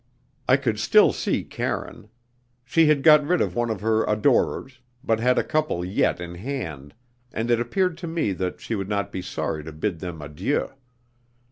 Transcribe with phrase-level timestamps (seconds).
[0.49, 2.09] I could still see Karine.
[2.65, 6.33] She had got rid of one of her adorers, but had a couple yet in
[6.33, 6.95] hand,
[7.31, 10.71] and it appeared to me that she would not be sorry to bid them adieu.